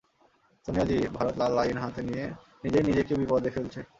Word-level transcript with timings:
সোনিয়াজি, 0.65 0.97
ভারত 1.17 1.35
লাল 1.41 1.53
আইন 1.57 1.77
হাতে 1.77 2.01
নিয়ে 2.09 2.25
নিজেই 2.63 2.83
নিজেকে 2.89 3.13
বিপদে 3.15 3.49
ফেলছে। 3.55 3.79